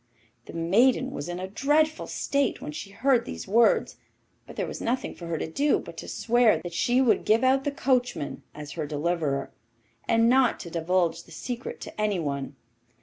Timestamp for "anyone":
12.01-12.55